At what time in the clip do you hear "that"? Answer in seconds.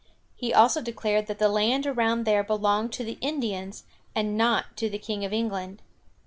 1.27-1.37